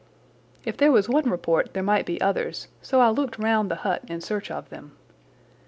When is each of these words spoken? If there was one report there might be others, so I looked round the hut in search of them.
If 0.65 0.77
there 0.77 0.91
was 0.91 1.07
one 1.07 1.29
report 1.29 1.75
there 1.75 1.83
might 1.83 2.07
be 2.07 2.19
others, 2.19 2.69
so 2.81 2.99
I 3.01 3.09
looked 3.09 3.37
round 3.37 3.69
the 3.69 3.75
hut 3.85 4.01
in 4.07 4.19
search 4.19 4.49
of 4.49 4.69
them. 4.69 4.93